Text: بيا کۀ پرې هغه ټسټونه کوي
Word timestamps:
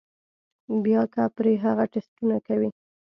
بيا 0.83 1.01
کۀ 1.13 1.23
پرې 1.35 1.53
هغه 1.65 1.85
ټسټونه 1.93 2.37
کوي 2.47 2.69